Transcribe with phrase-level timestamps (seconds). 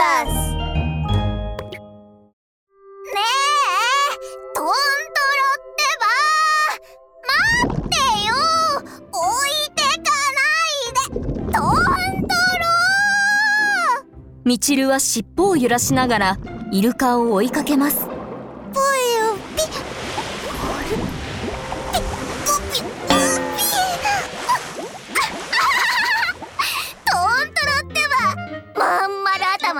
[0.00, 1.76] バスねえ
[4.54, 6.06] トントロってば
[7.68, 7.92] 待って
[8.26, 8.32] よ。
[9.12, 11.52] 置いてかないで。
[11.52, 11.76] トン
[12.22, 12.64] トロ
[14.46, 16.38] みちるは尻尾を揺らしながら
[16.72, 18.09] イルカを追いかけます。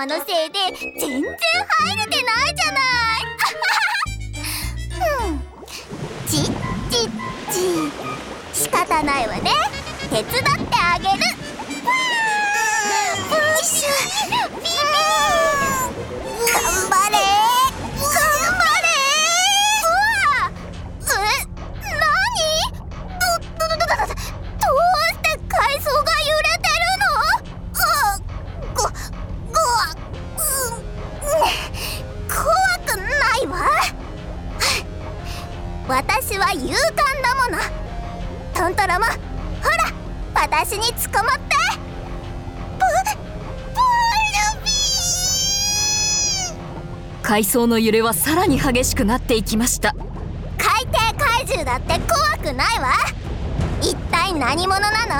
[0.01, 1.29] 様のせいで全然入
[1.95, 3.21] れてないじゃない。
[5.27, 5.39] うん。
[6.27, 6.45] ちっ
[6.89, 7.09] ちっ
[7.51, 9.51] ち仕方ないわね。
[10.09, 10.33] 手伝って
[10.75, 11.19] あげる。
[13.29, 13.89] プッシュ
[14.49, 15.10] ビビ
[38.71, 39.17] トントロもほら
[40.33, 41.41] 私に捕まって。
[42.79, 42.85] ブブ
[43.75, 43.81] ル
[44.63, 46.55] ビー。
[47.21, 49.93] 海藻の揺れはさらに激しくなっていきました。
[50.57, 52.93] 海底怪獣だって怖くないわ。
[53.81, 55.15] 一体何者なの？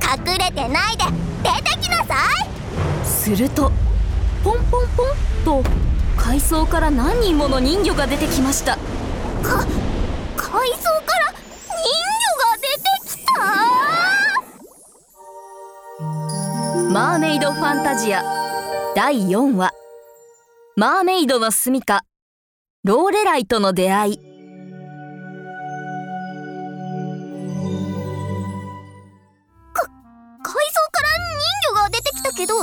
[0.00, 1.04] 隠れてないで
[1.42, 2.46] 出てきなさい。
[3.06, 3.70] すると
[4.42, 5.08] ポンポンポン
[5.44, 5.62] と
[6.16, 8.76] 海藻から何人もの人魚が出てきました。
[8.76, 8.80] か
[10.38, 11.21] 海藻から？
[16.92, 18.22] マーメイドファンタジア。
[18.94, 19.72] 第4話。
[20.76, 22.00] マーメイドの住処
[22.84, 24.18] ローレライとの出会い。
[24.18, 24.24] 海
[30.44, 30.52] 藻
[30.92, 31.08] から
[31.72, 32.56] 人魚が出てきたけど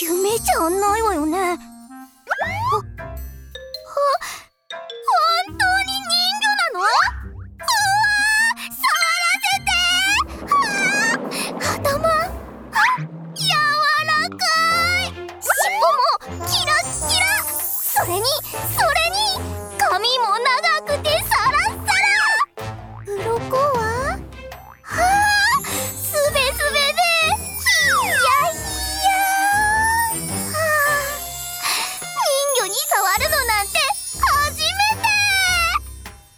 [0.00, 1.58] 夢じゃないわよね。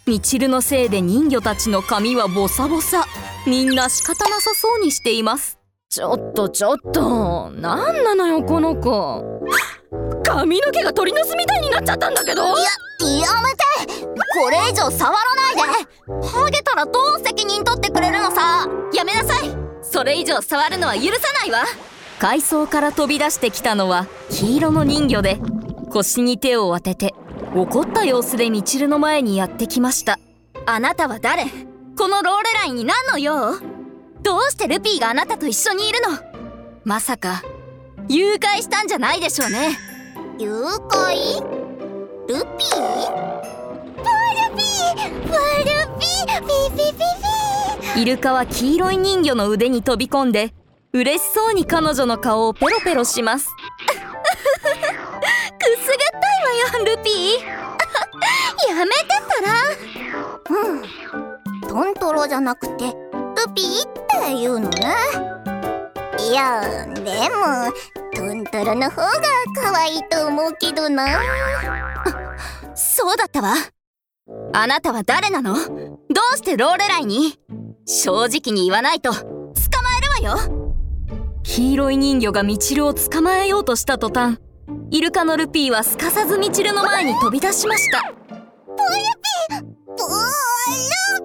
[0.07, 3.05] みちるのせいで人魚たちの髪はボサボサ。
[3.45, 5.59] みんな仕方なさそうにしています。
[5.89, 9.21] ちょっとちょっとなんなのよこの子。
[10.23, 12.43] 髪の毛が鳥の巣みたいになっちゃったんだけど。
[12.43, 14.05] やめて。
[14.05, 16.27] これ以上触らないで。
[16.27, 18.65] ハゲたらどう責任取ってくれるのさ。
[18.93, 19.49] やめなさい。
[19.81, 21.65] それ以上触るのは許さないわ。
[22.19, 25.37] 海藻から飛び出してきたのは黄色の人魚で
[25.91, 27.13] 腰に手を当てて
[27.55, 30.19] 怒った様子でみちるの前にやってきました。
[30.65, 31.45] あなたは誰？
[31.97, 33.59] このローレラインに何の用？
[34.23, 36.09] どうしてルピーがあなたと一緒にいるの？
[36.83, 37.43] まさか
[38.09, 39.77] 誘拐したんじゃないでしょうね。
[40.37, 40.53] 誘
[40.89, 41.41] 拐？
[42.27, 43.37] ルピー！
[47.95, 50.53] イルカは黄色い人魚の腕に飛び込んで
[50.93, 53.49] 嬉しそうに彼女の顔をペロペロします
[56.85, 58.69] ルピー？
[58.69, 59.53] やめてったら？
[60.49, 60.81] うん。
[61.67, 62.93] トントロじゃなくてル
[63.53, 64.95] ピーって言うのね。
[66.19, 67.71] いやでも
[68.15, 69.11] トントロの方が
[69.55, 71.19] 可愛いと思うけどな。
[72.75, 73.53] そうだったわ。
[74.53, 75.53] あなたは誰なの？
[75.55, 75.61] ど
[76.33, 77.39] うしてローレラインに？
[77.85, 79.27] 正直に言わないと捕ま
[80.19, 80.73] えるわよ。
[81.43, 84.39] 黄色い人魚がみちるを捕まえようとした途端
[84.91, 88.01] イルカのルピーはすかさずみちるの前に飛び出しました。
[88.01, 88.15] ル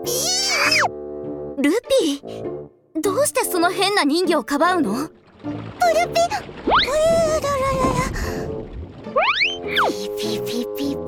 [0.04, 1.62] ピー？
[1.62, 1.70] ル
[2.00, 3.00] ピー？
[3.00, 4.92] どうしてその変な人魚をかばうの？
[4.94, 5.58] ルピプルラ
[6.52, 8.12] ララ
[9.88, 11.02] ピピピピプ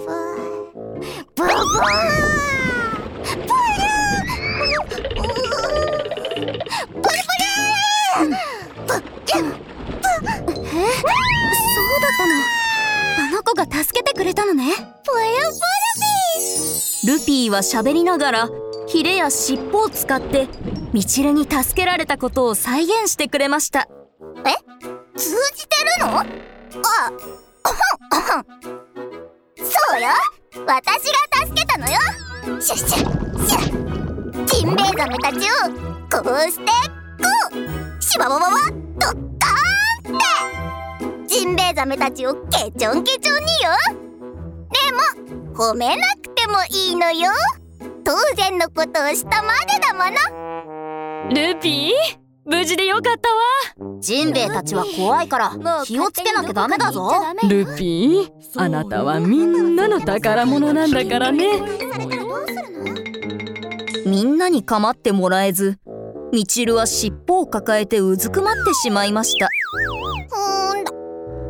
[17.55, 18.51] は喋りながら
[18.89, 20.49] ヒレや尻尾を使って
[20.93, 23.89] みちるに助けられたことを再現してくれました。
[24.45, 24.51] え？
[25.17, 26.19] 通じてるの？
[26.19, 26.25] あ
[29.57, 29.65] そ
[29.97, 30.09] うよ。
[30.67, 31.97] 私が助けたのよ。
[32.61, 34.45] シュッシュッシュッ。
[34.47, 35.41] ジンベエザメたちを
[36.11, 36.73] こうしてこ
[37.53, 41.29] うシュババババドッカーンって。
[41.29, 43.71] ジンベエザメたちをケチョンケチョンによ。
[44.71, 46.34] でも褒めなくて。
[46.47, 47.31] もいいのよ。
[48.05, 51.35] 当然のことをしたまでだもの。
[51.35, 51.93] ルピー？
[52.47, 53.99] 無事でよかったわ。
[54.01, 57.11] ジンベエたちは怖いから気をつけなきゃダメだぞ。
[57.49, 58.61] ルピー？
[58.61, 61.47] あなたはみんなの宝物なんだからね。
[64.05, 65.79] みんなに構ってもらえず
[66.31, 69.49] みちるは尻尾を抱えてうずくまってしまいました。
[70.31, 70.93] ほんだ。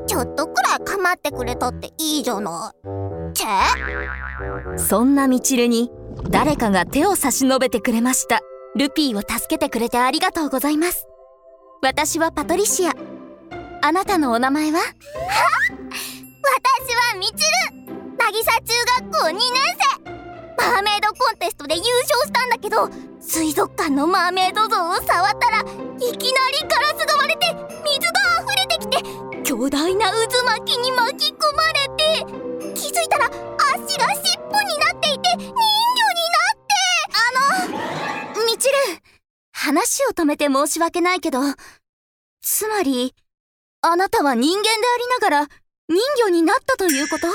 [0.07, 2.89] ちょっとくらい構ってくれたっていいじゃない
[3.35, 5.91] チェそんなみちるに
[6.31, 8.41] 誰かが手を差し伸べてくれました。
[8.77, 11.07] ルピーを助けてくれてありがとうございます。
[11.83, 12.93] 私はパトリシア。
[13.83, 14.79] あなたのお名前は？
[14.79, 14.85] 私
[16.95, 17.39] はみちる
[18.17, 19.43] 渚中学校2年
[19.79, 20.15] 生。
[20.57, 22.89] マーメイドコンテストで優勝したんだけど
[23.21, 25.05] 水族館のマーメイド像を触っ
[25.39, 26.19] たらいきなり
[26.63, 27.55] ガラスが割れて
[27.85, 29.03] 水が溢れてきて
[29.43, 30.24] 巨大な渦
[40.25, 41.41] 止めて申し訳ないけど
[42.41, 43.15] つまり
[43.83, 45.49] あなたは人間でありながら
[45.89, 47.29] 人魚になったということ？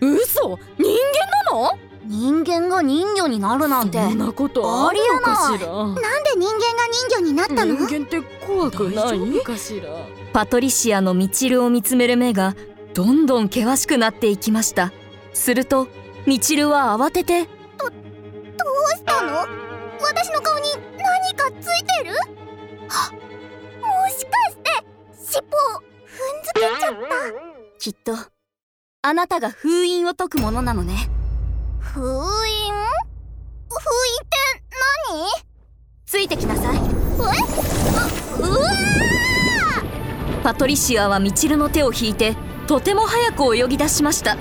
[0.00, 0.58] 嘘！
[0.78, 1.78] 人間なの？
[2.06, 5.72] 人間が人魚になるなんてそんなことあるのかしら？
[5.72, 6.00] なんで
[6.36, 7.76] 人間が人魚になったの？
[7.76, 9.40] 人間って怖くない？
[9.44, 9.88] かしら？
[10.32, 12.56] パトリシアのミチルを見つめる目が
[12.94, 14.92] どんどん険しくなっていきました。
[15.32, 15.86] すると
[16.26, 19.46] ミチルは慌ててどうしたの？
[20.00, 20.64] 私の顔に
[21.44, 22.14] 何かついてる？
[22.88, 23.18] はも
[24.08, 24.70] しかして
[25.12, 26.98] 尻尾を踏んづけちゃった？
[27.78, 28.16] きっと
[29.02, 31.10] あなたが封印を解くものなのね。
[31.80, 32.72] 封印？
[33.68, 34.36] 封印って
[35.10, 35.28] 何？
[36.06, 36.76] ついてきなさい。
[36.76, 36.80] え？
[38.40, 38.70] ううわ
[40.42, 42.36] パトリシアはミチルの手を引いて
[42.66, 44.36] とても早く泳ぎ出しました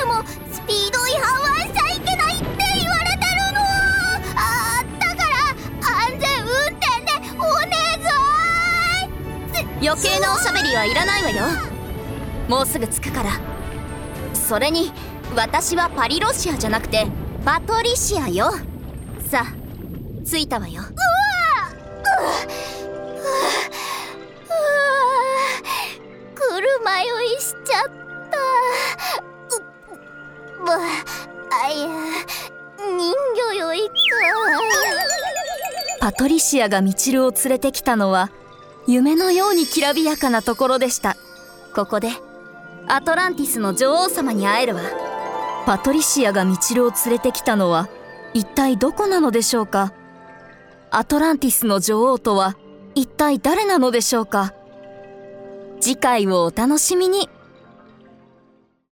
[0.00, 2.46] 時が来てもスピード違反はしちゃいけないって
[2.78, 3.60] 言われてるの。
[4.36, 5.34] あだから
[5.80, 7.72] 安全運転でお願
[9.82, 9.88] い。
[9.88, 11.44] 余計なおしゃべりはいらないわよ。
[12.48, 13.30] もうすぐ着くから。
[14.34, 14.92] それに
[15.36, 17.06] 私はパリロシアじゃなくて
[17.44, 18.52] パトリシアよ。
[19.28, 19.54] さあ
[20.24, 20.82] 着いたわよ。
[20.82, 22.59] 車
[36.10, 38.32] パトリシアがミチルを連れてきたのは
[38.88, 41.14] 夢のようにきらびやかなところでした。
[41.72, 42.10] ここで
[42.88, 44.82] アトランティスの女王様に会えるわ。
[45.66, 47.88] パトリシアがミチルを連れてきたのは
[48.34, 49.92] 一体どこなのでしょうか？
[50.90, 52.56] アトランティスの女王とは
[52.96, 54.52] 一体誰なのでしょうか？
[55.78, 57.28] 次回をお楽しみに。